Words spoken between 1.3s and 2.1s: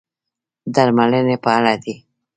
په اړه دي.